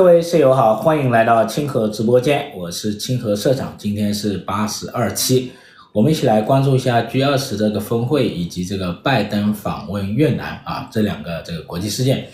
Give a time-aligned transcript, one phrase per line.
[0.00, 5.52] 各位室友好，欢迎来到清河直播间，我是清河社长，今天是八十二期，
[5.92, 12.26] 我们一起来关注一下 G20 这个峰会以及这个拜登访问越南啊这两个这个国际事件。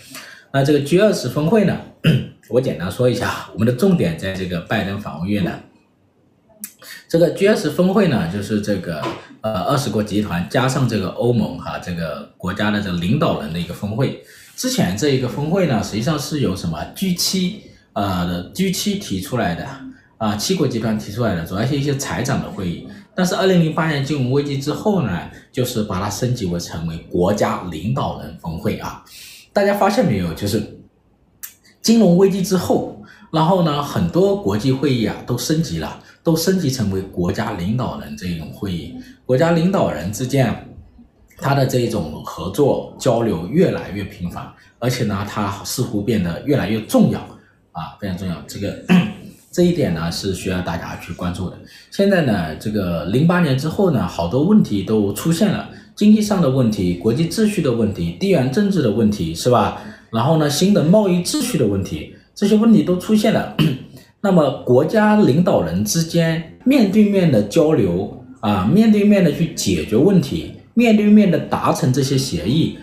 [0.53, 1.77] 那这个 G20 峰会呢，
[2.47, 5.61] 我简单说一下，我们的重点在这个拜登访问越南。
[7.09, 9.01] 这个 G20 峰会呢，就是这个
[9.41, 14.23] 呃二十国集团加上这个欧盟哈、啊、这个国家的这个领导人的一个峰会。
[14.57, 17.57] 之前这一个峰会呢，实际上是由什么 G7
[17.93, 19.63] 呃 G7 提出来的
[20.17, 22.87] 啊，七国集团提出来的，主要是一些财长的会议。
[23.13, 29.05] 但是二零零八年金融危机之后呢，就是把它升级为成为国家领导人峰会啊。
[29.53, 30.33] 大家发现没有？
[30.33, 30.79] 就是
[31.83, 32.99] 金融危机之后，
[33.31, 40.63] 然后呢，很多国际会议啊都升级了，都升级成为国家领导人这种会议，国家领导人之间。
[41.39, 47.19] 他的这一种合作交流越来越频繁，而且呢，它似乎变得越来越重要
[47.71, 48.35] 啊，非常重要。
[48.47, 48.83] 这个
[49.51, 51.57] 这一点呢是需要大家去关注的。
[51.91, 59.81] 现在呢，这个零八年之后呢，好多问题都出现了，经济上的问题、国际秩序的问题、地缘政治的问题，是吧？
[60.11, 63.55] 然后呢，新的贸易秩序的问题，这些问题都出现了。
[64.21, 70.53] 那么，国家领导人之间面对面的交流啊，面对面的去解决问题。
[70.77, 72.77] 面对面的达成这些协议，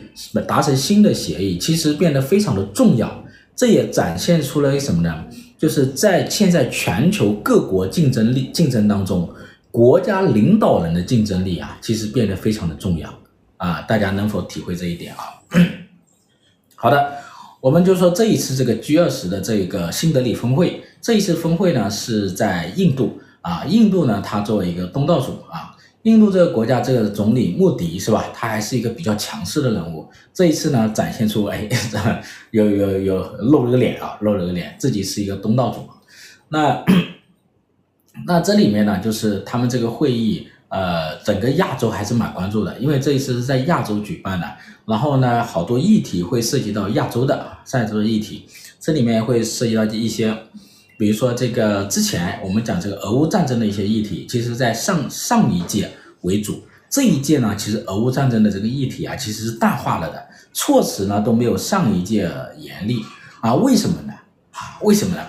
[0.49, 3.25] 达成新的协议，其实变得非常的重要。
[3.55, 5.25] 这也展现出了什么呢？
[5.57, 9.33] 就是在现在全球各国竞争力竞争当中，
[9.71, 13.09] 国家领导人的竞争力啊，其实变得非常的重要
[13.59, 13.83] 啊。
[13.83, 15.39] 大家能否体会这一点啊？
[16.75, 17.13] 好的，
[17.61, 25.71] 我们就说这一次这个 G20 的这个新德里峰会，这一次峰会呢是在印度啊，印度呢它作为一个东道主啊。
[26.05, 28.27] 印度这个国家，这个总理莫迪是吧？
[28.35, 30.07] 他还是一个比较强势的人物。
[30.35, 31.67] 这一次呢，展现出哎，
[32.53, 35.81] 有有有露了个脸啊，露了个脸，自己是一个东道主。
[36.51, 36.85] 那
[38.27, 44.47] 那这里面呢，就是他们这个会议，呃，整个亚洲还是蛮关注的，因为这一次是在亚洲举办的。
[44.85, 48.45] 然后呢，好多议题会涉及到亚洲的，亚洲的议题，
[48.79, 50.37] 这里面会涉及到一些。
[50.97, 55.91] 比如说这个之前我们讲这个俄乌战争的一些议题，其实在上上一届
[56.23, 62.99] 为主，这一届呢，其实俄乌战争的这个议题啊，其实是淡化了的，措辞呢都没有上一届严厉
[63.41, 64.13] 啊，为什么呢？
[64.53, 65.23] 啊，为什么呢？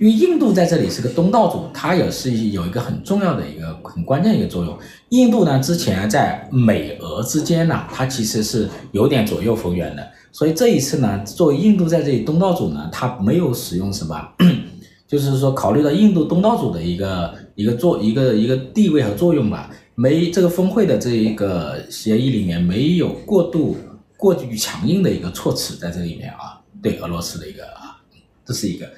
[0.00, 4.76] 因为印度在这里是个东道主，它也是有一个很重要的一个很关键一个作用。
[5.10, 14.16] 印度呢之前在美俄之间呢，它其实是有点左右逢源的，所以这一次呢，作为印度在这里东道主呢，它没有使用什么。
[15.12, 23.76] 就是说，考虑到印度东道主的一个一个作一个一个地位和作用吧，没这个峰会的这一个协议里面没有过度
[24.16, 28.00] 过于强硬的一个措辞在这里面啊，对俄罗斯的一个啊，
[28.42, 28.90] 这是一个。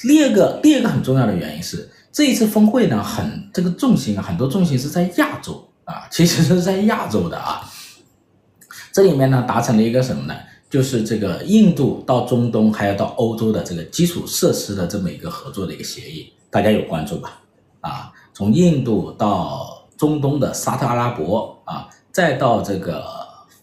[0.00, 7.60] 第二个第二个很重要的原因是，这一次峰会呢，很这个重心啊，很多重心是在亚洲啊，其实是在亚洲的啊，
[8.94, 10.34] 这里面呢达成了一个什么呢？
[10.70, 17.40] 就是这个印度到中东，还要到欧洲的这个基础设施的这么一个合作的一个协议，大家有关注吧？
[17.80, 23.04] 啊，从印度到中东的沙特阿拉伯啊，再到这个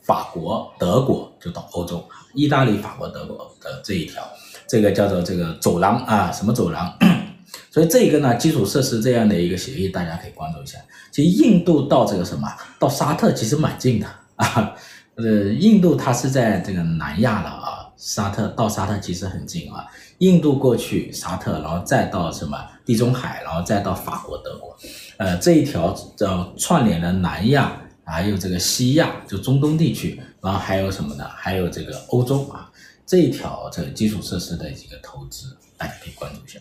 [0.02, 2.04] 法国、德国，就到欧洲，
[2.34, 4.22] 意大利、法国、德国的这一条，
[4.68, 6.94] 这个叫做这个走廊啊，什么走廊？
[7.72, 10.78] 所以这个呢，基础设施这样的一个协议，大家可以关注一下。
[11.10, 12.46] 其实印度到这个什么，
[12.78, 14.76] 到沙特其实蛮近的啊。
[15.18, 19.86] 呃，印度它是在这个南亚了啊，沙特到沙特其实很近啊。
[20.20, 22.56] 印度过去沙特，然后再到什么
[22.86, 24.78] 地中海，然后再到法国、德国，
[25.18, 31.26] 呃，这一条叫串联了南亚，还有这个西亚，就中东地区，然后还有什么呢？
[31.36, 32.72] 还有这个欧洲啊，
[33.06, 36.60] 这一条这个基础设施的一个投资，大家可以关注一下。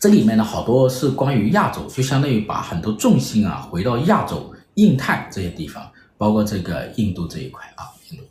[0.00, 5.88] 这里面呢，好多是关于亚洲，就相当于把很多重心啊回到亚洲、印太这些地方。
[6.22, 8.22] 包括这个印度这一块啊，印度，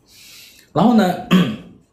[0.71, 1.13] 然后呢，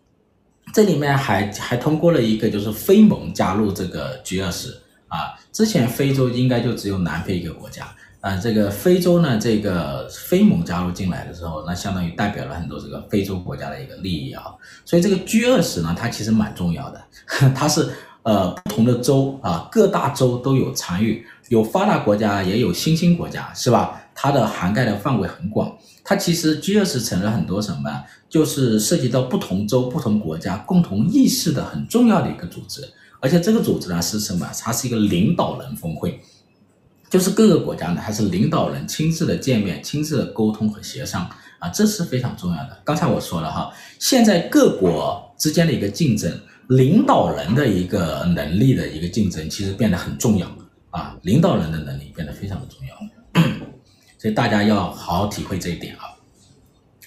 [0.73, 4.75] 这里面还还通过了一个，就是非盟加入这个 G20
[5.09, 5.35] 啊。
[5.51, 7.85] 之前非洲应该就只有南非一个国家
[8.21, 14.55] 啊，这个非洲呢，这个非盟加入进来的时候，那相当于代表了很多这个非洲国家的一个利益啊。
[14.85, 17.05] 所以这个 G20 呢，它其实蛮重要的，
[17.57, 17.91] 它是
[18.23, 24.01] 呃不同的州啊，各大洲都有参与，有发达国家，也有新兴国家，是吧？
[24.21, 25.79] 它的涵盖的范围很广。
[26.03, 32.83] 它其实 G20 成了很多什么，就是涉及到不同州、不同国家共同意识的很重要的一个组织，
[33.21, 34.51] 而且这个组织呢是什么？
[34.61, 36.21] 它是一个领导人峰会，
[37.09, 41.31] 就是各个国家呢还是领导人亲自的见面、亲自的沟通和协商
[41.61, 42.77] 啊，这是非常重要的。
[42.85, 46.33] 刚才我说了哈，现在各国之间的一个竞争，
[46.69, 50.49] 领导人的一个能力的一个竞争，其实变得很重要
[50.91, 52.95] 啊，领导人的能力变得非常的重要，
[54.19, 56.03] 所以大家要好好体会这一点啊。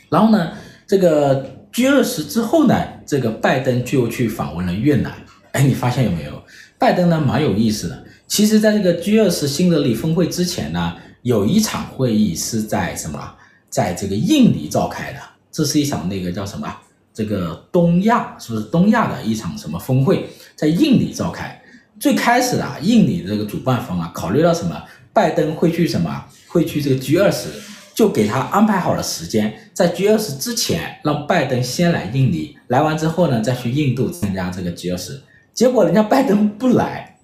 [0.10, 0.54] 然后呢，
[0.88, 5.14] 这个 G 二十之后呢，这个拜登就去访问了越南。
[5.52, 6.42] 哎，你发现有没有？
[6.80, 8.04] 拜登呢，蛮有意思的。
[8.26, 13.36] 其实，在这个 G 二十新德里峰会之前呢，有一场会议是在什么？
[13.70, 15.20] 在这个印尼召开的。
[15.52, 16.74] 这是一场那个叫什么？
[17.14, 20.30] 这个东亚是不是东亚的一场什么峰会？
[20.56, 21.62] 在印尼召开。
[22.00, 24.82] 最开始啊，印尼这个主办方啊，考虑到什么？
[25.14, 26.26] 拜登会去什么？
[26.52, 27.50] 会去这个 G 二十，
[27.96, 35.22] 就给他安排好了时间，在 G 二十之前，让拜登先来印尼，来完之后呢，再去印度参加这个 G 二十。
[35.54, 37.20] 结果人家拜登不来，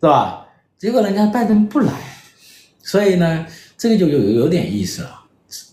[0.00, 0.46] 是吧？
[0.78, 1.92] 结果人家拜登不来，
[2.82, 3.46] 所以呢，
[3.76, 5.20] 这个就有有点意思了。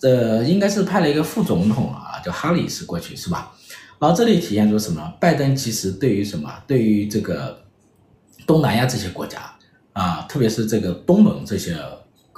[0.04, 3.52] 呃，应该是派了一个副总统啊，叫哈里斯过去，是吧？
[4.00, 5.14] 然后这里体现出什么？
[5.20, 6.52] 拜登其实对于什么？
[6.68, 7.62] 对于这个
[8.46, 9.40] 东南亚这些国家
[9.94, 11.78] 啊，特别是这个东盟这些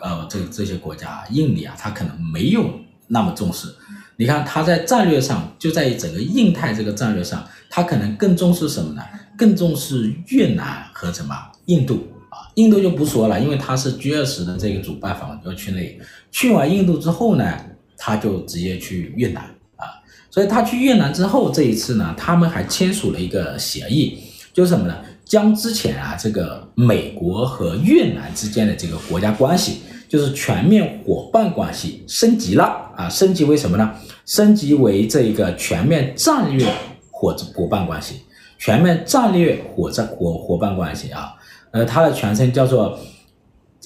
[0.04, 2.70] 呃，这这些国家，印尼啊，他可能没有
[3.08, 3.74] 那么重视。
[4.18, 9.02] 你看他在战略上，就在于整个印太这个战略上，他可能更重视什么呢？
[9.38, 11.34] 更重视越南和什么？
[11.68, 16.02] 印度啊，印度就不说了，因为他是 G20 的这个主办方要去那里。
[16.30, 17.58] 去完印度之后呢，
[17.96, 19.44] 他就直接去越南
[19.78, 19.88] 啊。
[20.30, 24.20] 所以他去越南之后，这一次呢，他们还签署了一个协议，
[24.52, 24.94] 就是什么呢？
[25.24, 29.80] 将之前啊这个美国和越南之间的这个国家关系，
[30.14, 32.66] 就是全面伙伴关系升级了
[32.96, 33.96] 啊，升级为什么呢？
[34.28, 36.72] 升级为这一个全面战略
[37.10, 38.18] 伙伙伴关系。
[38.60, 41.34] 全面战略伙战伙伙伴关系啊，
[41.72, 42.96] 呃，它的全称叫做，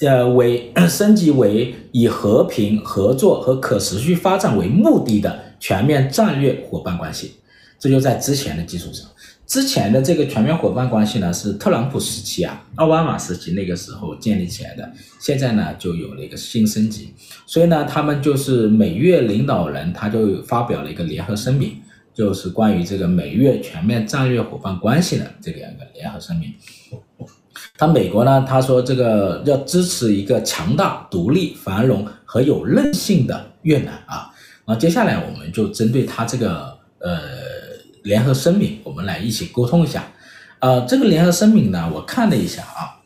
[0.01, 7.35] 呃，为升级为以和平合作和可持续发展为目的的全面战略伙伴关系。
[7.79, 9.07] 这就在之前的基础上，
[9.47, 17.13] 之前的这个全面伙伴关系呢，是特朗普时期啊，奥巴马时期那个时候建立起来的，现在呢就有了一个新升级，
[17.45, 21.77] 所以呢，他们就是美越领导人他就发表了一个联合声明。
[22.13, 26.51] 就是关于这个美越全面战略伙伴关系的这个两个联合声明。
[27.77, 34.33] 他美国呢，他说这个要支持一个强大、独立、繁荣和有韧性的越南啊。
[34.65, 37.36] 那接下来我们就针对他这个呃
[38.07, 40.07] 联合声明，我们来一起沟通一下。
[40.59, 43.03] 呃，这个联合声明呢，我看了一下啊，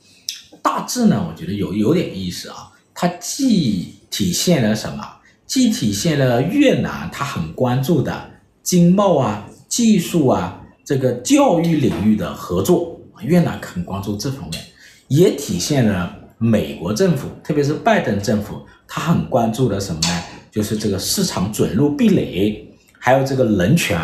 [0.62, 2.71] 大致呢，我觉得有有点意思啊。
[2.94, 5.03] 它既体现了什么？
[5.48, 8.30] 既体现了越南他很关注的。
[8.62, 14.63] 经贸啊，技术啊，这个教育领域的合作，越南很关注这方面，
[15.07, 20.24] 也体现了美国政府，特别是拜登政府，他很关注的什么呢？
[20.51, 23.98] 就是这个市场准入壁垒，还有这个人权、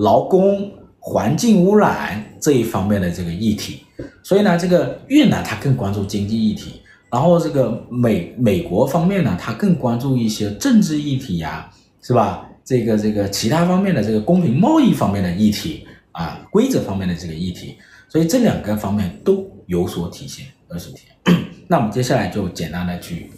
[0.00, 3.80] 劳工、环境污染这一方面的这个议题。
[4.22, 6.80] 所以呢，这个越南他更关注经济议题，
[7.10, 11.70] 然后这个美美国方面呢，他更关注一些政治议题呀，
[12.00, 12.46] 是吧？
[12.64, 17.76] 这个这个其他方面的这个公平贸易方面的议题啊，规则方面的这个议题，
[18.08, 21.36] 所以这两个方面都有所体现，有所体现。
[21.68, 23.30] 那我们接下来就简单的去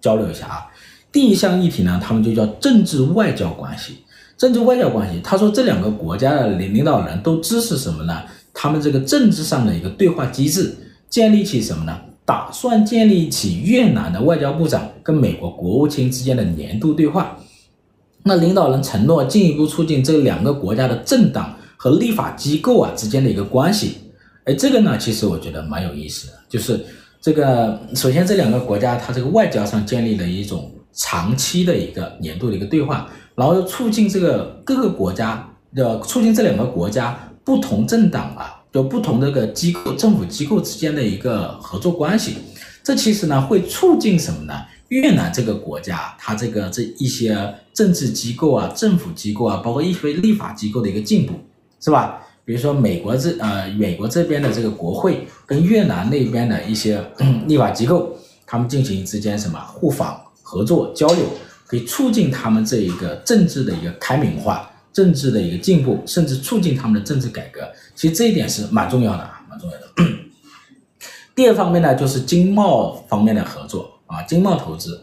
[0.00, 0.66] 交流一下啊。
[1.12, 3.98] 第一项议题呢，他们就叫政治外交关系。
[4.36, 8.22] 政治外交关系，他说这两个国家的领领导人都支持什么呢？
[8.52, 10.74] 他们这个政治上的一个对话机制，
[11.08, 11.98] 建立起什么呢？
[12.24, 17.36] 打算建立起越南的外交部长跟美国国务卿之间的年度对话。
[18.24, 23.96] 那领导人承诺进一步促进这两个国家的政党和立法机构啊之间的一个关系，
[24.44, 26.78] 哎，这个呢，其实我觉得蛮有意思的，就是
[27.20, 42.36] 这个首先这两个国家它这个外交上建立了一种长期的一个年度的一个对话，然后又促进这个各个国家的促进这两个国家不同政党啊，就不同这个机构政府机构之间的一个合作关系，
[42.82, 44.54] 这其实呢会促进什么呢？
[44.88, 51.32] 越南这个国家，它这个这一些政治机构啊、政府机构啊，包括一些立法机构的一个进步，
[51.80, 52.20] 是吧？
[52.44, 57.02] 比如说美国这呃美国这边的这个国会跟越南那边的一些
[57.46, 61.24] 立法机构，他们进行之间什么互访、合作、交流，
[61.72, 67.60] 可以促进他们这一个政治的一个开明化、政治的一个进步，甚至促进他们的政治改革。
[67.94, 70.12] 其实这一点是蛮重要的啊，蛮重要的。
[71.34, 73.90] 第二方面呢，就是经贸方面的合作。
[74.04, 75.02] 啊，经贸投资，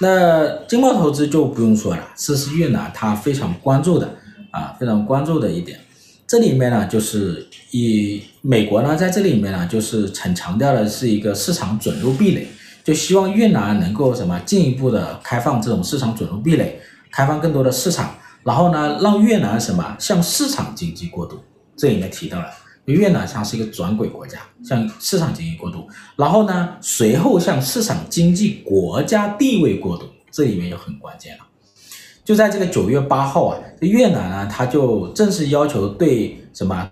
[0.00, 4.16] 那经贸投资就不用说了，这是越南他非常关注的
[4.50, 5.78] 啊，非常关注的一点。
[6.26, 12.48] 这里面呢，就是以美国呢在这里面呢，就是很强调的是一个市场准入壁垒，
[12.88, 16.80] 就希望越南能够什么进一步的开放这种市场准入壁垒，
[17.10, 18.14] 开放更多的市场，
[18.44, 21.38] 然后呢，让越南什么向市场经济过渡，
[21.76, 22.46] 这里面提到了
[22.86, 31.44] 越南像是一个转轨国家，向市场经济过渡，然后呢，随后向市场经济国家地位过渡，这里面就很关键了。
[32.24, 36.90] 就在这个九月八号啊，越南呢，它就正式要求对什么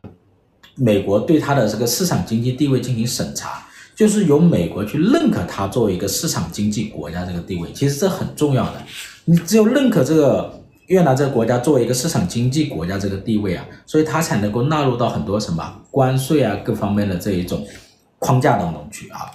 [0.75, 3.63] 美国对它的这个市场经济地位进行审查。
[3.97, 8.83] 就是由美国去认可它作为一个市场经济国家这个地位，其实这很重要的。
[9.25, 17.67] 你只有认可这个越南这个国家作为一个市场经济国家这个地位啊，所以它才能够纳入到很多什么关税啊各方面的这一种
[18.19, 19.33] 框架当中去啊。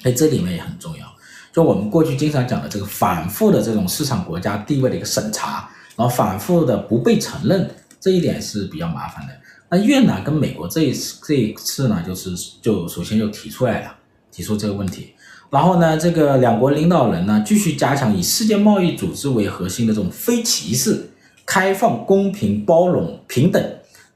[0.00, 1.06] 所以这里面也很重要。
[1.50, 7.68] 就我们过去经常讲的这个反复的这种市场国家地位的一个审查，然后反复的不被承认，
[7.98, 9.32] 这一点是比较麻烦的。
[9.70, 13.96] 那越南跟美国这一次这一次呢，就是就首先就提出来了，
[14.32, 15.12] 提出这个问题，
[15.48, 21.08] 然后呢，这个两国领导人呢继续加强以世界贸易组织为核心的这种非歧视、
[21.46, 23.64] 开放、公平、包容、平等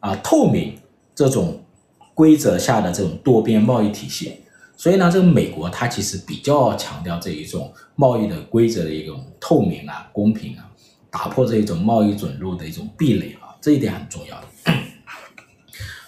[0.00, 0.76] 啊、透明
[1.14, 1.62] 这种
[2.14, 4.32] 规则下的这种多边贸易体系。
[4.76, 10.66] 所以呢，这个美国它其实比较强调这一种贸易的规则的一种透明啊、公平啊，
[11.12, 14.46] 打破这一种贸易准入的一种壁垒啊，这一点很重要的。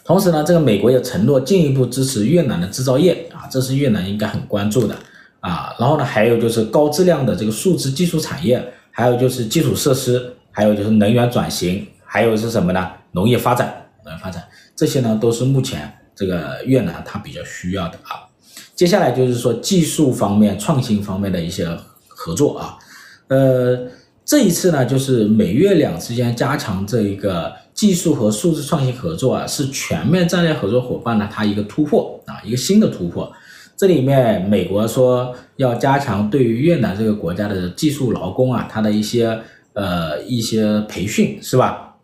[0.07, 4.95] 同时呢，这个美国也承诺进一步支持越南的制造业啊，这是越南应该很关注的
[5.41, 5.75] 啊。
[5.81, 12.89] 然后呢，还有就是高质量的这个数字技术产业，还有就是基础设施，还有就是能源转型，还有是什么呢？
[13.11, 14.45] 农业发展，农业发展
[14.77, 18.31] 这些呢，都是目前这个越南它比较需要的啊。
[18.77, 21.69] 接下来就是说技术方面、创新方面的一些
[22.07, 22.79] 合作啊，
[23.27, 23.77] 呃，
[24.25, 27.53] 这一次呢，就是美越两之间加强这一个。
[27.77, 33.31] 技术和数字创新合作啊，是全面战略合作伙伴呢，它一个突破啊，一个新的突破。
[33.77, 39.39] 这里面美国说要加强对于越南这个国家的技术劳工啊，它的一些
[39.75, 41.95] 呃一些培训是吧？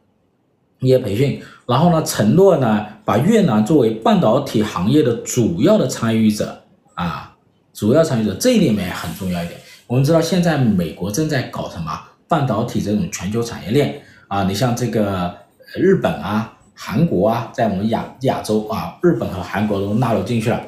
[0.80, 6.62] 一些培训，然后呢，承诺呢，把越南作为半导体行业的主要的参与者
[6.92, 7.34] 啊，
[7.72, 9.58] 主要参与者，这里面很重要一点。
[9.86, 11.98] 我们知道现在美国正在搞什么
[12.28, 15.40] 半导体这种全球产业链啊，你像这个。
[15.76, 20.60] 日本啊，韩国啊，在我们亚亚洲啊，日本和韩国都纳入进去了。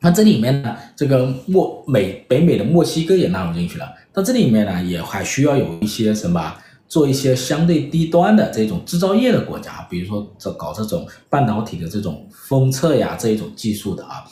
[0.00, 3.90] 那这里面呢，这个墨美北美的墨西哥也纳入进去了。
[4.12, 6.54] 那这里面呢，也还需要有一些什么，
[6.86, 14.22] 做一些相对低端的这种制造业的国家，比如说这搞这种半导体的这种封测呀这一种技术的啊，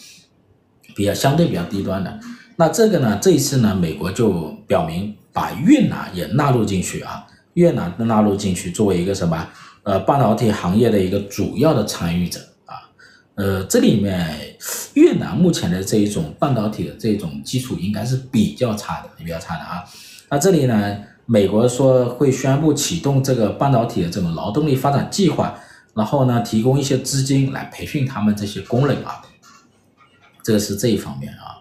[0.95, 2.21] 比较相对比较低端的。
[2.57, 9.49] 那这个呢，这一次呢，美国就表明把越南也纳入进去啊，越南纳入进去作为一个什么？
[9.85, 12.87] 呃，半导体行业的一个主要的参与者啊，
[13.35, 14.57] 呃，这里面
[14.95, 19.83] 越南目前的这一种半导体的这种基础应该是比较差的，比较差的啊。
[20.31, 20.97] 那这里呢，
[21.27, 25.59] 美国说会宣布启动这个半导体的这种劳动力发展计划，
[25.95, 29.21] 然后呢，提供一些资金来培训他们这些工人啊，
[30.45, 31.59] 这个是这一方面啊。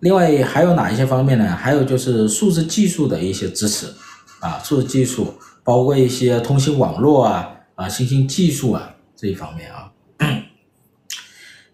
[0.00, 1.54] 另外还有哪一些方面呢？
[1.54, 3.92] 还有就是数字技术的一些支持
[4.40, 5.34] 啊，数字技术。
[5.64, 9.92] 包括一些通信网络啊啊，新兴技术啊这一方面啊，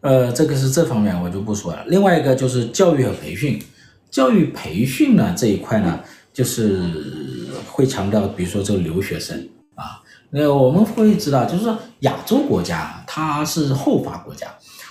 [0.00, 1.84] 呃，这个是这方面我就不说了。
[1.86, 3.60] 另外一个就是教育和培训，
[4.10, 6.00] 教育培训呢这一块呢，
[6.32, 6.80] 就是
[7.66, 14.46] 会强调，比如说这个留学生啊，那我们会知道，就是说亚洲国家它是后发国家，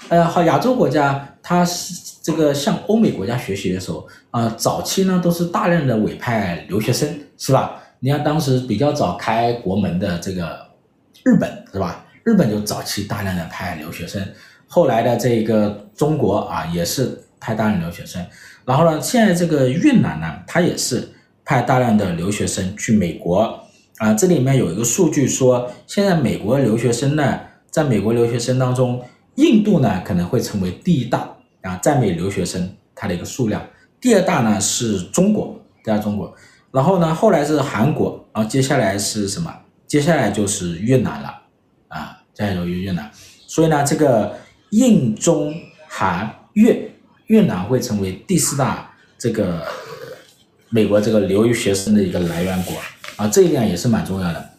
[0.10, 7.82] 呃，好，亚洲国家它是这个向欧美国家学习的时候啊，早期呢都是大量的委派留学生，是吧？
[8.00, 10.68] 你看，当时比较早开国门的这个
[11.24, 12.06] 日本是吧？
[12.24, 14.22] 日本就早期大量的派留学生，
[14.68, 18.24] 后来的这个中国啊也是派大量留学生，
[18.66, 21.08] 然后呢，现在这个越南呢，它也是
[21.44, 23.60] 派大量的留学生去美国
[23.98, 24.14] 啊。
[24.14, 27.40] 这里面有一个数据说，现在美国留学生呢，
[27.72, 29.02] 在美国留学生当中，
[29.36, 31.28] 印度呢可能会成为第一大
[31.62, 33.66] 啊，在美留学生它的一个数量，
[34.00, 36.32] 第二大呢是中国，第二中国。
[36.78, 39.52] 然后呢，后来是韩国，然后接下来是什么？
[39.88, 41.42] 接下来就是越南了，
[41.88, 43.10] 啊，接下来就是越南。
[43.48, 44.38] 所以呢，这个
[44.70, 45.52] 印中
[45.88, 46.92] 韩越
[47.26, 49.66] 越南会成为第四大这个
[50.70, 52.76] 美国这个留学生的一个来源国
[53.16, 54.50] 啊，这一点也是蛮重要的，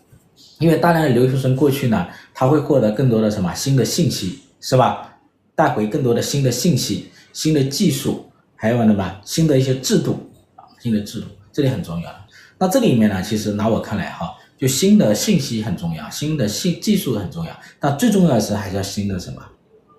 [0.59, 5.19] 因为大量的留学生过去呢，他会获得更多的什么新的信息，是吧？
[5.55, 11.29] 带回更多的新的信息、新的技术，还有什么新的一些制度啊，新的制度。
[11.59, 12.09] 这里很重要，
[12.57, 17.51] 那这里面呢，其实拿我看来哈，就新的信息很重要，新的信技术很重要，
[17.81, 19.43] 但最重要的是还是要新的什么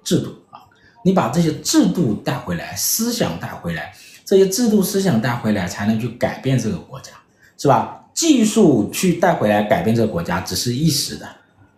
[0.01, 0.63] 制度啊？
[1.03, 7.11] 你把这些制度带回来，思想带回来，这些制度思想带回来，才能去改变这个国家，
[7.57, 8.05] 是吧？
[8.13, 11.27] 技术去带回来改变这个国家，只是一时的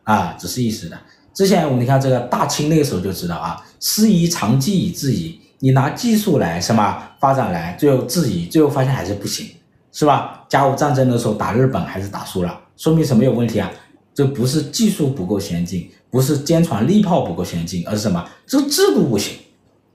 [0.03, 0.95] 啊，只是一时的。
[1.33, 9.47] 之前我们你看这个大清那个时候就知道啊，师夷长技以制夷，你拿技术来什么发展来，最后制夷，最后发现还是不行，
[9.91, 10.45] 是吧？
[10.49, 13.69] 甲午战争的时候打日本还是打输了，说明什么有问题啊？
[14.13, 18.25] 这不是技术不够先进，不是坚船利炮不够先进，而是什么？
[18.45, 19.33] 这制度不行，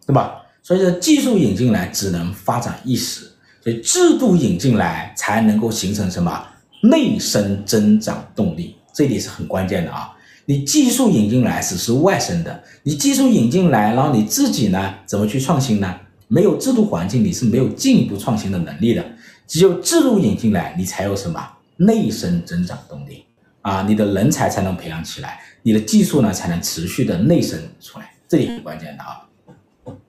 [0.06, 0.42] 对吧？
[0.62, 3.30] 所以说技术引进来只能发展一时，
[3.62, 6.46] 所以制度引进来才能够形成什么？
[6.82, 10.12] 内生增长动力，这里是很关键的啊。
[10.44, 15.94] 你技术引进来只是外生的，你技术引进来，然后你自己呢怎么去创新呢？
[16.28, 19.04] 没有制度环境，你是没有进一步创新的能力的。
[19.46, 21.40] 只有制度引进来，你才有什么
[21.76, 23.24] 内生增长动力
[23.62, 23.82] 啊？
[23.88, 29.22] 你的人才才能培养起来，你的技术呢才能持续的内生出来，这里很关键的啊。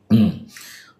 [0.09, 0.39] 嗯，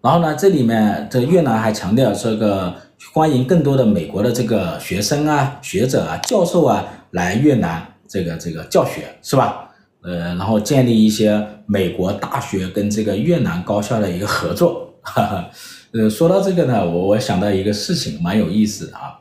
[0.00, 2.74] 然后呢，这里面这越南还强调这个
[3.12, 7.86] 欢迎更多的美国的这个学生啊、学者啊、教授啊来越南。
[8.10, 9.68] 这个这个教学是吧？
[10.00, 14.94] 呃，然后建立一些美国大学跟这个越南高校的一个合作。
[15.02, 15.50] 哈哈，
[15.92, 19.18] 呃，说到这个呢，我我想到一个事情，蛮有意思的啊。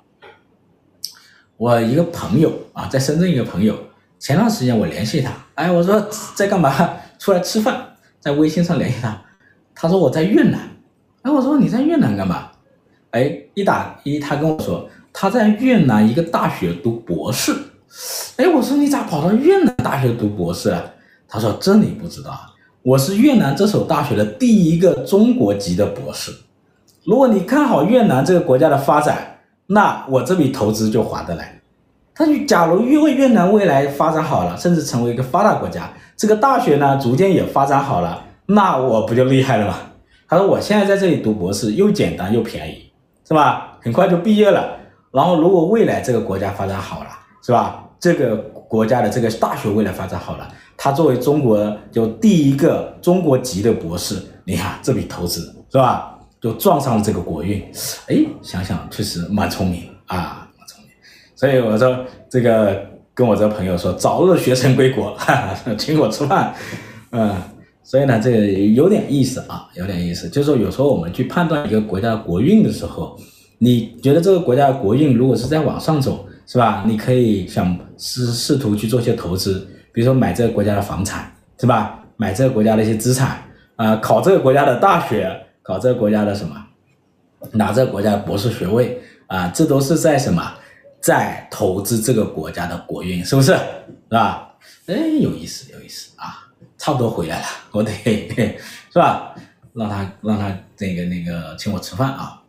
[1.55, 3.73] 我一个朋友啊，在深圳一个朋友，
[4.19, 6.05] 前段时间我联系他，哎，我说
[6.35, 6.93] 在干嘛？
[7.17, 9.19] 出来吃饭，在微信上联系他，
[9.73, 10.59] 他说我在越南。
[11.21, 12.51] 哎，我说你在越南干嘛？
[13.11, 17.55] 哎，一打一，他跟我说他在越南一个大学读博士。
[18.35, 20.93] 哎，我说你咋跑到越南大学读博士了？
[21.29, 22.37] 他说这你不知道，
[22.83, 26.31] 我是越南这所大学的第一个中国籍的博士。
[27.07, 31.57] 如果你看好越南这个国家的发展，那我这笔投资就划得来。
[32.13, 39.75] 他就假如因为越南未来发展好了，甚至成为一个发达国家，这个大学呢逐渐也发展好了，那我不就厉害了吗？
[40.27, 42.91] 他说我现在在这里读博士又简单又便宜，
[43.25, 43.77] 是吧？
[43.81, 44.75] 很快就毕业了。
[45.13, 47.09] 然后如果未来这个国家发展好了，
[47.41, 47.85] 是吧？
[48.01, 48.35] 这个
[48.67, 50.45] 国家的这个大学未来发展好了，
[50.75, 55.39] 他作为中国就第一个中国籍的博士，你看这笔投资
[55.71, 56.13] 是吧？
[56.41, 57.61] 就撞上了这个国运，
[58.07, 60.91] 哎，想想确实蛮聪明啊，蛮聪明。
[61.35, 62.79] 所以我说这个
[63.13, 66.53] 跟我这个朋友说，早日学成归国，哈哈，请我吃饭，
[67.11, 67.35] 嗯，
[67.83, 70.29] 所以呢，这个有点意思啊，有点意思。
[70.29, 73.17] 就是说有时候我们去判断一个国家的国运的时候，
[73.57, 76.83] 你觉得这个国家的国运如果是在往上走，是吧？
[76.87, 81.99] 你可以想试试图去做些投资，比如说买这个国家的房产，是吧？
[82.15, 83.43] 买这个国家的一些资产，
[83.75, 85.35] 啊、考这个国家的大学，
[85.67, 86.55] 搞这个国家的什么，
[87.51, 90.41] 拿这个国家的博士学位，啊、这都是在什么，
[91.01, 93.47] 在投资这个国家的国运，是不是？
[93.47, 93.57] 是
[94.11, 94.55] 吧？
[94.85, 96.47] 哎，有意思，有意思啊！
[96.77, 97.91] 差不多回来了，我得
[98.89, 99.35] 是吧？
[99.73, 102.41] 让他让他那个那个请我吃饭啊。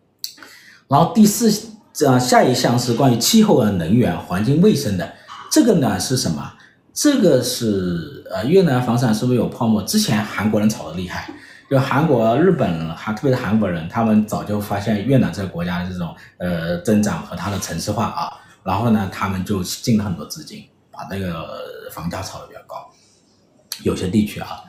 [0.88, 1.72] 然后第四。
[1.98, 5.14] 这样，下一项是关于气候和能源、环境卫生的，
[5.50, 6.52] 这个呢是什么？
[6.92, 9.82] 这个是呃越南房产是不是有泡沫？
[9.82, 11.30] 之前韩国人炒的厉害，
[11.68, 21.48] 就韩国、日本，还特别是韩国人，他们早就发现越南这个国家的这种呃增长和它的城市化啊，然后呢，他们就进了很多资金，把那个
[21.90, 22.88] 房价炒得比较高，
[23.82, 24.62] 有些地区啊。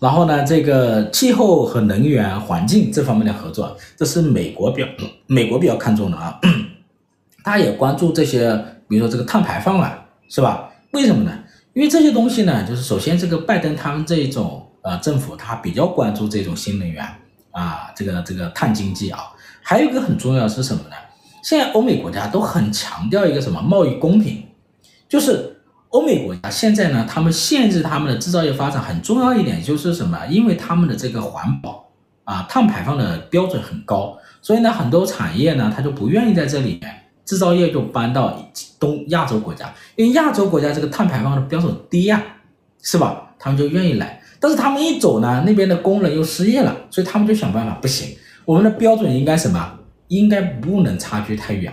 [0.00, 4.88] 然后呢，这个气候和能源、环境这方面的合作，这是美国比较
[5.26, 6.38] 美国比较看重的啊。
[7.42, 8.54] 他也关注这些，
[8.88, 10.70] 比如说这个碳排放啊，是吧？
[10.92, 11.32] 为什么呢？
[11.72, 17.04] 因为这些东西呢，就是首先这个拜登他们这一种呃政府，他比较关注这种新能源
[17.50, 19.18] 啊，这个这个碳经济啊。
[19.60, 20.96] 还有一个很重要是什么呢？
[21.42, 24.46] 现在欧美国家都很强调一个什么贸易公平，
[25.08, 30.26] 就是欧美国家现在呢，他们限制他们的制造业发展很重要一点就是什么？
[30.26, 31.90] 因为他们的这个环保
[32.24, 37.00] 啊，碳排放的标准很高，所以呢，很多产业呢，他就不愿意在这里面。
[37.24, 38.38] 制造业就搬到
[38.78, 42.22] 东亚洲国家，因为亚洲国家这个碳排放的标准低呀，
[42.82, 43.30] 是吧？
[43.38, 44.20] 他们就愿意来。
[44.44, 49.78] 但是他们一走呢，那边的工人又失业了，所以他们就想办法，不行，我们的标准应该什么？
[50.08, 51.72] 应该不能差距太远。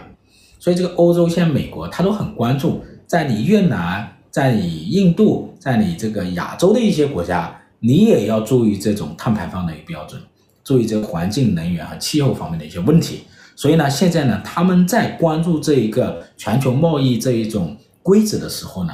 [0.57, 10.21] 所以这个欧洲现在美国他都很关注，在你越南，在你印度，在你这个亚洲的一些国家，你也要注意这种碳排放的一个标准，
[10.63, 13.23] 注意这个环境、能源和气候方面的一些问题。
[13.53, 18.93] 所以呢，现在呢，他们在关注这一个全球贸易这一种规则的时候呢，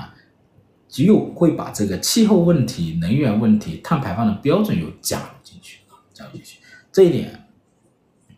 [0.89, 6.59] 只有会把这个气候问题、能源问题、碳排放的标准又加入进去啊，加入进去。
[6.91, 7.47] 这一点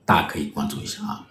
[0.06, 1.28] 大家可以关注一下啊。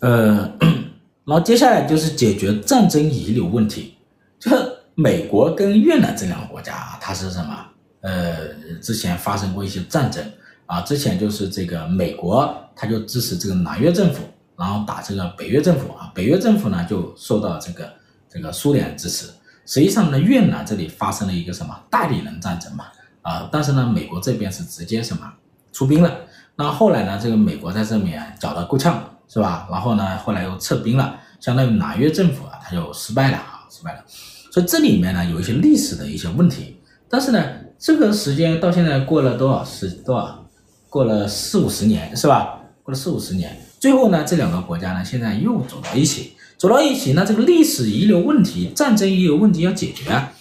[0.00, 0.52] 呃，
[1.24, 3.94] 然后接下来就是解决战争遗留问题，
[4.38, 4.56] 就是
[4.94, 7.66] 美国跟越南这两个国家啊，它是什么？
[8.00, 10.24] 呃，之前发生过一些战争。
[10.66, 14.22] 啊，之前就是这个美国，他就支持这个南越政府，
[14.54, 17.90] 然后打这个北越政府啊，北越政府呢就受到这个
[18.28, 19.30] 这个苏联支持，
[19.68, 22.86] 实际上呢，越南这里发生了一个什么代理人战争嘛，
[23.20, 25.30] 啊，但是呢，美国这边是直接什么
[25.74, 26.10] 出兵了。
[26.56, 29.68] 那后来呢，这个美国在这面搅得够呛，是吧？
[29.70, 34.02] 然后呢，后来又撤兵了，相当于南越政府啊，他就失败了啊，失败了。
[34.50, 36.80] 所以这里面呢，有一些历史的一些问题。
[37.10, 37.44] 但是呢，
[37.78, 40.46] 这个时间到现在过了多少十多少？
[40.88, 42.58] 过了四五十年，是吧？
[42.82, 46.32] 过了四五十年，最后呢，这两个国家呢，现在又走到一起。
[46.58, 50.32] 走到一起，那这个历史遗留问题、战争遗留问题要解决啊。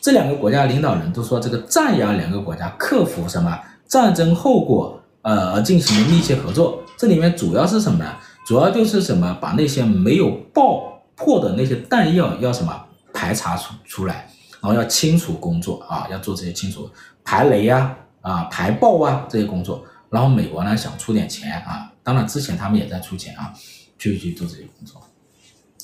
[0.00, 6.82] 这两个国家领导人都说，这个赞扬两个国家克服什么战争后果，呃，而进行的密切合作。
[6.96, 8.16] 这里面主要是什么呢？
[8.46, 12.72] 主要就是什么，把那些没有爆破的那些弹药要什么
[13.12, 14.30] 排查出出来，
[14.62, 16.88] 然后要清除工作啊，要做这些清除
[17.22, 19.84] 排雷呀、啊、排爆啊这些工作。
[20.08, 23.52] 然后美国呢想出点钱啊，当然之前他们也在出钱啊，
[23.98, 25.02] 去去做这些工作。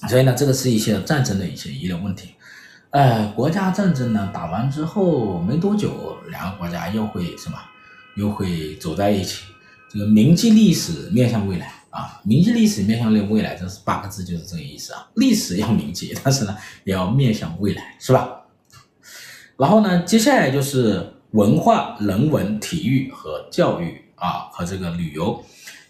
[0.08, 2.30] 所以呢，这个是一些战争的一些遗留问题，
[2.90, 7.56] 呃，国家战争呢打完之后没多久，两个国家又会什么，
[8.16, 9.44] 又会走在一起。
[9.88, 15.06] 这个铭记历史，面向未来啊，铭记历史，面向未来，这是八个字，就是这个意思啊。
[15.14, 18.28] 历史要铭记，但是呢，也要面向未来，是吧？
[19.56, 25.42] 然后呢，接下来就是文化、人文、体育和教育啊，和这个旅游。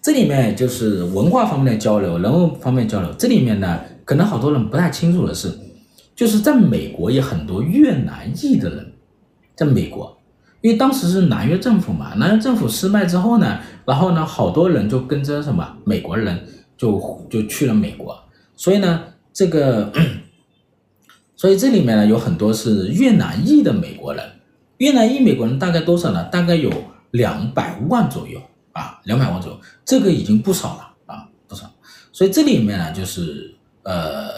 [0.03, 3.11] 这里面就是文化方面的交流，人文方面交流。
[3.15, 3.81] 这里面呢。
[4.13, 5.51] 可能好多人不太清楚的是，
[6.15, 8.93] 就是在美国有很多越南裔的人，
[9.57, 10.19] 在美国，
[10.61, 16.47] 因为当时是南越政府嘛，南越政府失败之后呢，然后呢，好多人就跟着什么美国人
[16.77, 18.15] 就就去了美国，
[18.55, 19.91] 所以呢，这个，
[21.35, 24.23] 所以这里面呢有很多是越南裔的美国人，
[24.77, 26.23] 越南裔美国人大概多少呢？
[26.25, 26.71] 大概有
[27.13, 28.39] 两百万左右
[28.73, 31.71] 啊，两百万左右，这个已经不少了啊，不少，
[32.13, 33.55] 所以这里面呢就是。
[33.83, 34.31] 呃，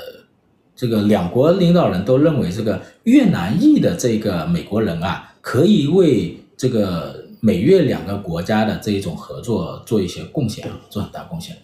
[0.75, 11.57] 这个两国领导人都认为，这个越南裔的这个美国人啊，可以为这个美越两个国家的这一种合作做一些贡献啊，做很大贡献。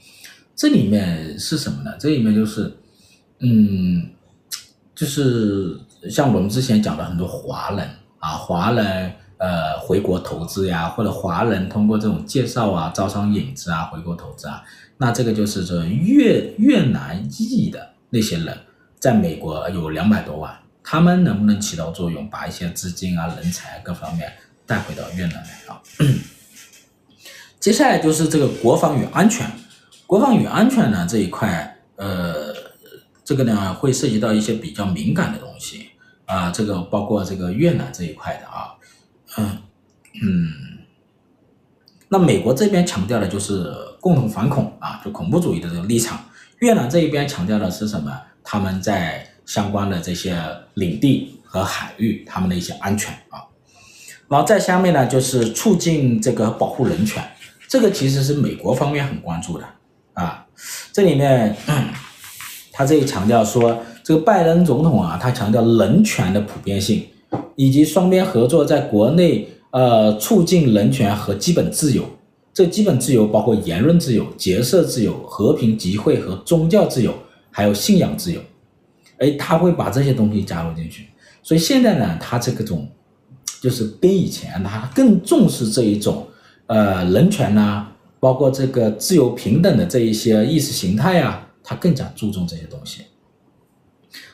[0.54, 1.90] 这里面是什么呢？
[1.98, 2.70] 这里面就是，
[3.38, 4.06] 嗯，
[4.94, 5.78] 就是
[6.10, 7.88] 像我们之前讲的很多华人
[8.18, 14.62] 啊，华人呃回国投资呀，或者华人通过这种介绍啊，招商引资啊，回国投资啊。
[15.02, 18.54] 那这个就是说越越南裔的那些人，
[18.98, 24.30] 在美国有两百多万，他们能不能起到作用，把一些资金啊、人才各方面
[24.66, 25.80] 带回到越南来啊？
[27.58, 29.50] 接下来就是这个国防与安全，
[30.06, 32.54] 国防与安全呢这一块，呃，
[33.24, 35.88] 这个呢会涉及到一些比较敏感的东西
[36.26, 38.76] 啊，这个包括这个越南这一块的啊，
[39.38, 39.58] 嗯
[40.22, 40.69] 嗯。
[42.12, 46.18] 那美国这边强调的就是共同反恐啊，就恐怖主义的这个立场。
[46.58, 48.10] 越南这一边强调的是什么？
[48.42, 50.36] 他们在相关的这些
[50.74, 53.38] 领地和海域，他们的一些安全啊。
[54.28, 57.22] 然后在下面呢，就是促进这个保护人权，
[57.68, 59.64] 这个其实是美国方面很关注的
[60.14, 60.44] 啊。
[60.92, 61.56] 这里面，
[62.72, 67.06] 他这里强调说，这个拜登总统啊，他强调人权的普遍性，
[67.54, 69.48] 以及双边合作在国内。
[69.72, 72.04] 呃，促进人权和基本自由，
[72.52, 77.14] 这基本自由包括言论自由、结社自由、和平集会和宗教自由，
[77.52, 78.40] 还有信仰自由。
[79.18, 81.06] 哎，他会把这些东西加入进去。
[81.42, 82.88] 所以现在呢，他这个种
[83.62, 86.26] 就是跟以前他更重视这一种
[86.66, 87.86] 呃人权呐、
[88.18, 93.02] 包括这个自由平等的这一些意识形态啊，他更加注重这些东西。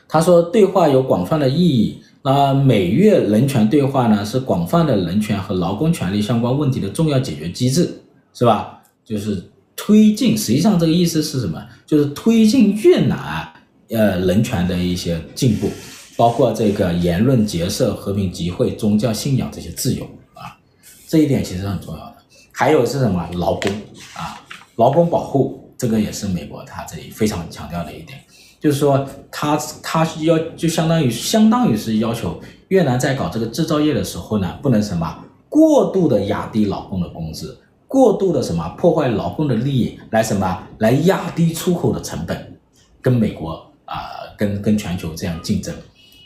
[0.07, 2.01] 他说，对话有广泛的意义。
[2.29, 7.89] 那美越人权对话呢，是广泛的人权和劳工权利相关问题的重要解决机制，
[8.33, 8.81] 是吧？
[9.05, 9.41] 就是
[9.77, 11.65] 推进，实际上这个意思是什么？
[11.85, 13.49] 就是推进越南
[13.87, 15.69] 呃人权的一些进步，
[16.17, 20.59] 包括这个言论、结社、和平集会、宗教信仰这些自由啊，
[21.07, 22.15] 这一点其实很重要的。
[22.51, 23.25] 还有是什么？
[23.35, 23.71] 劳工
[24.17, 24.35] 啊，
[24.75, 28.19] 劳工保护，这个也是美国它这里非常强调的一点。
[28.67, 42.59] 就是说他，他要就相当于相当于是要求越南在搞这个制造业的时候呢，不能什么过度的压低劳工的工资，过度的什么破坏劳工的利益，来什么来压低出口的成本，
[43.01, 43.95] 跟美国啊、
[44.37, 45.73] 跟跟全球这样竞争，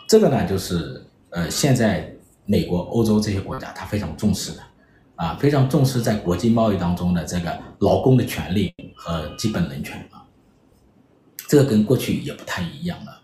[0.07, 2.11] 这个呢就是呃现在
[2.47, 4.57] 美国、欧洲这些国家他非常重视的
[5.15, 10.20] 啊，非常重视在国际贸易当中的这个劳工的权利和基本人权啊。
[11.51, 13.21] 这个跟过去也不太一样了，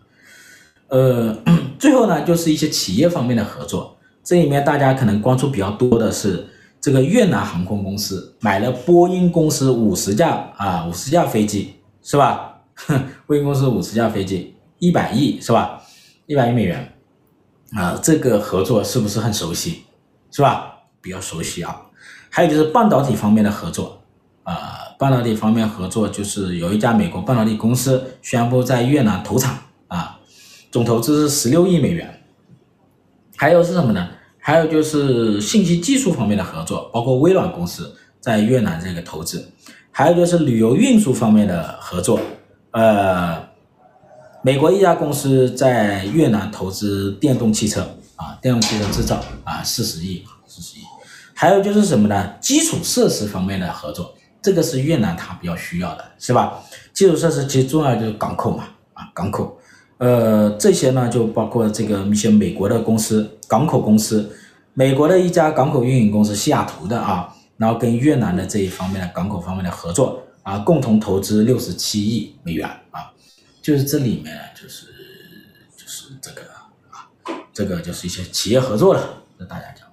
[0.88, 1.38] 呃，
[1.80, 3.96] 最后呢，就是一些企业方面的合作。
[4.22, 6.46] 这里面大家可能关注比较多的是，
[6.78, 12.60] 这个越南航空公司买了波音公司五十架啊，五十架飞机是吧？
[13.26, 15.80] 波音公司五十架飞机，一百亿是吧？
[16.26, 16.86] 一百亿美元。
[17.72, 19.84] 啊，这个合作是不是很熟悉？
[20.30, 20.76] 是吧？
[21.00, 21.80] 比较熟悉啊。
[22.28, 24.02] 还有就是半导体方面的合作
[24.42, 29.56] 啊，半导体方面合作就是有一家美国半导体公司宣布在越南投产
[29.86, 30.18] 啊，
[30.70, 32.22] 总投资是十六亿美元。
[33.36, 34.08] 还有是什么呢？
[34.38, 39.52] 还有就是信息技术方面的合作，包括微软公司在越南这个投资。
[39.92, 42.20] 还有就是旅游运输方面的合作，
[42.72, 43.48] 呃。
[44.40, 47.80] 美国一家公司在越南投资电动汽车
[48.14, 50.82] 啊，电动汽车制造啊，四十亿，四十亿。
[51.34, 52.34] 还有就是什么呢？
[52.40, 56.60] 基础设施方面的合作，这个是越南它比较需要的，是吧？
[56.92, 59.60] 基础设施其实重要就是港口嘛，啊，港口。
[59.98, 64.30] 呃，这些呢就包括这个一些美国的公司，港口公司，
[64.74, 73.10] 美国的一家港口运营公司西雅图的啊，然后跟越南的这一方面的港口方面的合作啊，共同投资六十七亿美元啊。
[73.60, 74.86] 就是这里面就是
[75.76, 76.42] 就是这个
[76.90, 77.10] 啊，
[77.52, 79.02] 这个就是一些企业合作了，
[79.36, 79.84] 跟大家讲。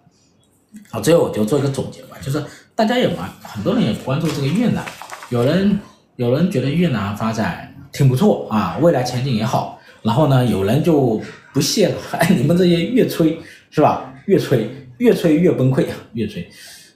[0.91, 2.43] 好，最后我就做一个总结吧，就是
[2.75, 4.83] 大家也蛮很多人也关注这个越南，
[5.29, 5.79] 有人
[6.17, 9.79] 有人觉得越南发展挺不错啊，未来前景也好。
[10.01, 11.19] 然后呢，有人就
[11.53, 13.39] 不屑了， 哎，你们这些越吹
[13.71, 14.13] 是吧？
[14.25, 16.47] 越吹越吹越崩溃啊， 越吹。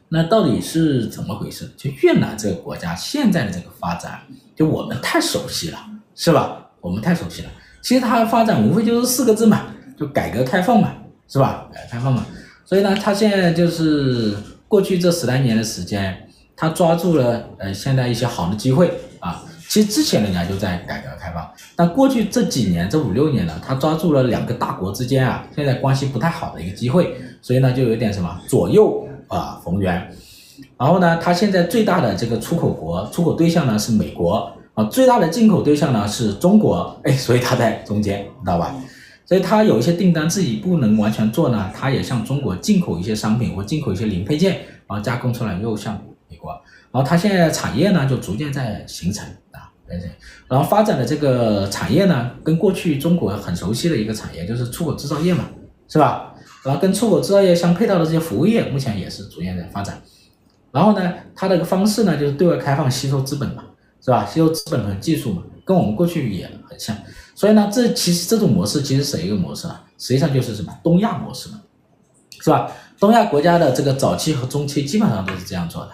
[0.10, 1.72] 那到底是怎么回事？
[1.78, 4.20] 就越南这个国家现在的这个发展，
[4.56, 5.80] 就我们太熟悉了，
[6.14, 6.68] 是吧？
[6.82, 7.50] 我们太熟悉了，
[7.82, 10.94] 其实它的发展无非就是四个字嘛，就改革开放嘛，
[11.28, 11.68] 是吧？
[11.74, 12.26] 改革开放嘛，
[12.66, 14.36] 所以呢，它现在就是
[14.70, 16.16] 过去这十来年的时间，
[16.56, 19.44] 他抓住了呃现在一些好的机会啊。
[19.68, 30.10] 其实之前人家就在改革开放，但过去这几年这五六年呢，他抓住了两个大国之间啊现在关系不太好的一个机会，所以呢就有点什么左右啊逢源。
[30.78, 34.84] 然后呢，它现在最大的这个出口国出口对象呢是美国啊。
[34.86, 38.76] 最大的进口对象呢是中国，哎，所以它在中间，知道吧？
[39.30, 44.54] 所以它有一些订单自己不能完全做呢，它也向中国进口一些商品或进口一些零配件，
[44.88, 46.50] 然后加工出来又向美国。
[46.92, 49.70] 然后它现在产业呢就逐渐在形成啊，
[50.48, 55.48] 然后发展的这个产业呢，跟过去中国很熟悉的一个产业就是出口制造业嘛，
[55.88, 56.34] 是吧？
[56.66, 60.02] 然后跟出口制造业相配套的这些服务业，目前也是逐渐在发展。
[60.72, 63.64] 然后呢，它的方式呢就是对外开放，吸收资本嘛。
[64.02, 64.26] 是吧？
[64.26, 66.96] 吸收资本和技术嘛，跟我们过去也很像。
[67.40, 71.62] 所以呢，这其实这种模式其实是一个模式啊，实际上就是什么东亚模式嘛，
[72.42, 72.70] 是吧？
[73.00, 75.92] 东亚国家的这个早期和中期基本上都是这样做的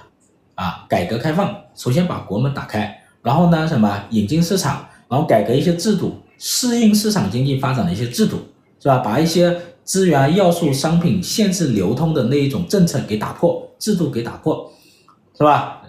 [0.55, 0.88] 啊。
[0.89, 8.38] 改革开放，首先把国门打开，然后呢什么引进市场，然后改革一些制度，适应市场经济发展的一些制度，
[8.79, 8.97] 是吧？
[8.97, 14.73] 把一些资源、要素、商品限制流通的那一种政策给打破，制度给打破，
[15.38, 15.84] 是吧？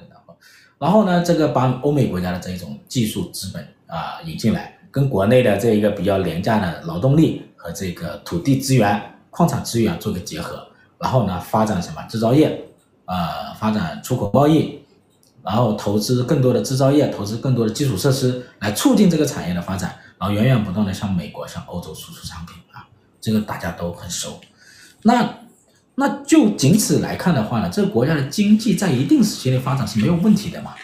[0.78, 10.66] 然后呢，这个把欧美国家的这一种技术资本啊引进来，跟国内的这一个比较廉价的劳动力和这个土地资源、矿产资源做个结合，
[10.98, 12.64] 然后呢发展什么制造业，
[13.04, 14.80] 呃发展出口贸易，
[15.42, 22.88] 然后投资更多的制造业，投资更多的基础设施，来促进这个产业的发展，然后源源不断的向美国、向欧洲输出商品啊，
[23.20, 24.40] 这个大家都很熟。
[25.02, 25.28] 那。
[25.98, 30.74] 那就仅此来看的话呢，这个国家的经济在一定时期内发展是没有问题的嘛，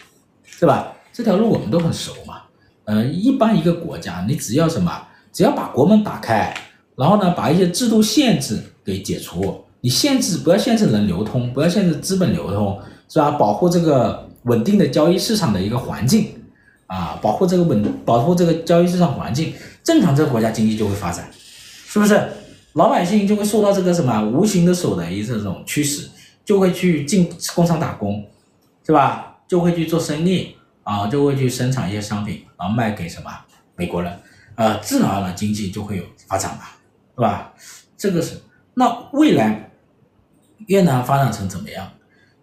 [0.43, 0.91] 是吧？
[1.13, 2.41] 这条路我们都很熟嘛。
[2.85, 4.91] 呃，一般一个国家，你只要什么，
[5.31, 6.53] 只要把国门打开，
[6.95, 13.31] 然后呢，把一些制度限制给解除，你限制不要限制人流通，不要限制资本流通，是吧？
[13.31, 16.33] 保护这个稳定的交易市场的一个环境
[16.87, 21.29] 啊，保护这个稳，保护这个交易市场环境，正常这个国家经济就会发展，
[21.87, 22.21] 是不是？
[22.73, 26.09] 老百姓就会受到这个什么无形的手的一这种驱使，
[26.43, 28.25] 就会去进工厂打工，
[28.85, 29.37] 是吧？
[29.47, 33.31] 就会去做生意啊，就会去生产一些商品，然后卖给什么
[33.75, 34.19] 美国人，
[34.55, 36.65] 呃，自然而然经济就会有发展嘛，
[37.15, 37.53] 是吧？
[37.97, 38.41] 这个是
[38.73, 39.71] 那未来
[40.67, 41.89] 越南发展成怎么样？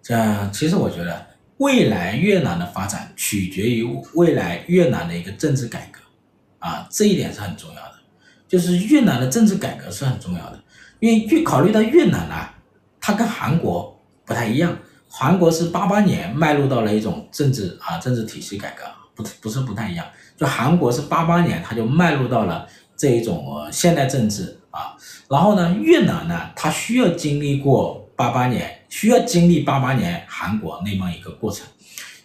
[0.03, 1.26] 这其实我觉得
[1.59, 6.00] 未来越南的发展取决于未来越南的一个政治改革
[6.59, 7.94] 啊，这一点是很重要的。
[8.48, 10.61] 就是越南的政治改革是很重要的，
[10.98, 12.55] 因为越考虑到越南啊，
[13.00, 14.76] 它跟韩国不太一样，
[15.11, 24.96] 韩国是八八年迈入到了一种政治啊政治体系改革，不不是不太一样，就韩国是八八年它就迈入到了这一种现代政治啊，
[25.29, 31.66] 然后呢越南呢，它需要经历过八八年，需要经历八八年韩国那么一个过程，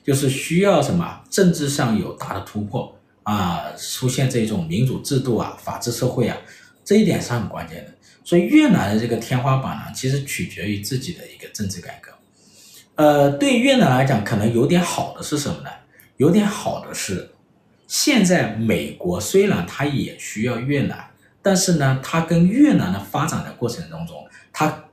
[0.03, 2.91] 就是需要什么政治上有大的突破。
[3.23, 6.37] 啊，出现这种民主制度啊，法治社会啊，
[6.83, 7.91] 这一点是很关键的。
[8.23, 12.11] 所以越南的这个天花板呢，其实取决于自己的一个政治改革。
[12.95, 15.69] 呃，对越南来讲，可能有点好的是什么呢？
[16.17, 17.31] 有点好的是，
[17.87, 24.15] 现在美国虽然它也需要越南，但是呢，它跟越南的发展的过程当中，
[24.53, 24.85] 它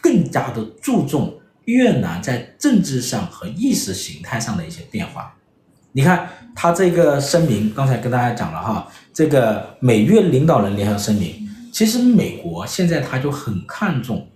[0.00, 5.32] 更加的注重越南在政治上和意识形态上的一些变化。
[5.92, 14.28] 你看，它这个声明，刚才跟大家讲了哈，这个美越领导人联合声明，其实美国现在他就很看重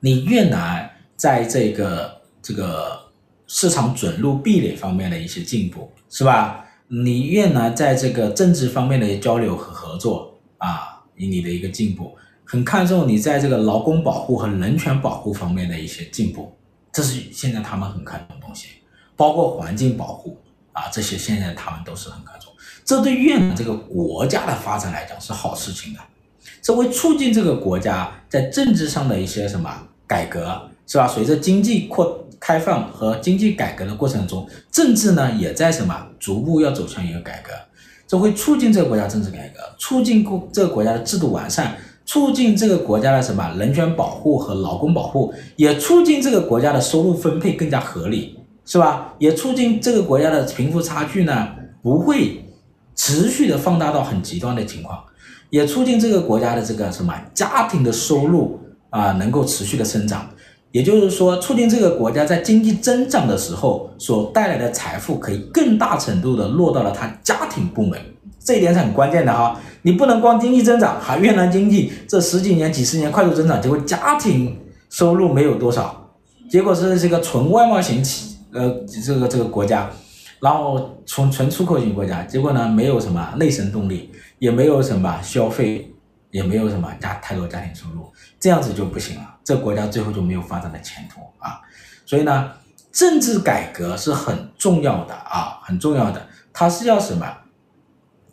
[0.00, 2.98] 你越南在这个这个
[3.46, 6.64] 市场准入壁垒方面的一些进步，是吧？
[6.86, 16.56] 你越南在这个政治方面的交流和合作啊，以你的一个进步，很看重你在这个劳工保护和人权保护方面的一些进步，
[16.90, 18.68] 这是现在他们很看重的东西。
[19.16, 20.38] 包括环境保护
[20.72, 22.52] 啊，这些现在他们都是很看重。
[22.84, 26.00] 这对越南这个国家的发展来讲是好事情的，
[26.62, 31.06] 这会促进这个国家在政治上的一些什么改革，是吧？
[31.06, 37.52] 随着经济扩开放和经济改革的过程中，政治呢也在什么逐步要走向一个改革，
[38.08, 48.34] 这会促进这个国家政治改革，促进国这个国家的制度完善，促进这个国家的什么人权保护和劳工保护，也促进这个国家的收入分配更加合理。
[48.70, 49.14] 是吧？
[49.18, 51.48] 也促进这个国家的贫富差距呢
[51.82, 52.44] 不会
[52.94, 55.02] 持续的放大到很极端的情况，
[55.48, 60.28] 也促进这个国家的这个什么家庭的收入啊能够持续的生长，
[60.70, 67.98] 也就是说，促进这个国家在经济增长的时候所带来的财富可以更大程度的落到了他家庭部门，
[68.38, 69.58] 这一点是很关键的哈。
[69.82, 74.58] 你不能光经济增长，哈，越南经济这十几年、几十年快速增长，结果家庭
[74.90, 76.10] 收入没有多少，
[76.50, 78.36] 结果是这个纯外贸型企。
[78.50, 78.66] 呃，
[79.04, 79.90] 这个这个国家，
[80.40, 85.92] 然后从纯出口型国家，结果呢，没有什么内生动力，也没有什么消费，
[86.30, 91.58] 也没有什么家太多家庭收入，这样子就不行了，这国家最后就没有发展的前途啊。
[92.04, 92.52] 所以呢，
[92.92, 97.26] 政治改革是很重要的啊，很重要的，它是要什么？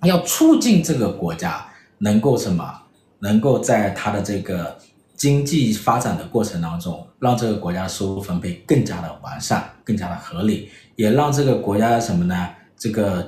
[0.03, 1.65] 要促进这个国家
[1.99, 2.81] 能够什么？
[3.19, 4.77] 能够在它的这个。
[5.17, 12.49] 经济发展的过程当中，让这个国家收入分配更加的完善，更加的合理，也让这个国家的什么呢？
[12.77, 13.25] 这个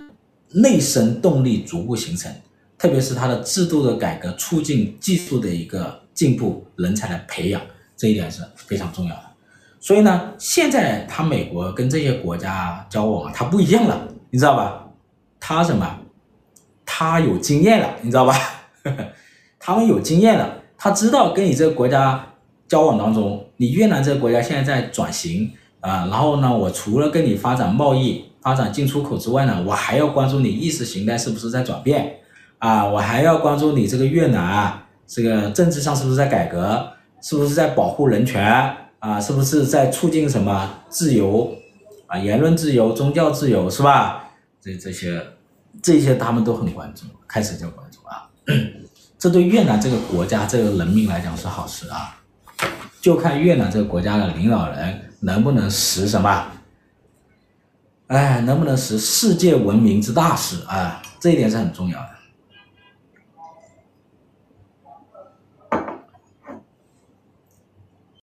[0.51, 2.29] 内生动力逐步形成，
[2.77, 7.61] 特别是它的制度的改革，促进技术的一个进步，人才的培养，
[7.97, 9.23] 这一点是非常重要的。
[9.79, 14.87] 所以呢，现在他美国跟这些国家交往，他不一样了，你知道吧？
[15.39, 15.99] 他什么？
[16.85, 18.33] 他有经验了，你知道吧？
[19.59, 20.61] 他们有经验了。
[20.77, 22.33] 他知道跟你这个国家
[22.67, 32.17] 交往当中，你越南这个国家现在在转型啊，然后呢，我除了跟你发展贸易、发展进出口之外呢，我还要关注你意识形态是不是在转变
[32.59, 36.87] 啊，我还要关注你这个越南啊，这个政治上是不是在改革，
[37.21, 41.55] 是不是在保护人权啊，是不是在促进什么自由
[42.07, 44.29] 啊，言论自由、宗教自由是吧？
[44.61, 45.21] 这这些
[45.81, 48.29] 这些他们都很关注，开始就关注啊。
[49.19, 52.19] 这对越南这个国家这个人民来讲是好事啊，
[53.01, 56.47] 就看越南这个国家的领导人能不能识什么，
[58.07, 62.09] 哎，能不能识世界闻名之大事啊，这一点是很重要的。